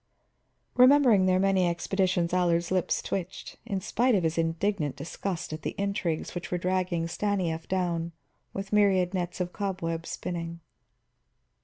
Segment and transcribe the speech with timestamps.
[0.73, 5.75] Remembering their many expeditions Allard's lips twitched, in spite of his indignant disgust at the
[5.77, 8.11] intrigues which were dragging Stanief down
[8.51, 10.59] with myriad nets of cobweb spinning.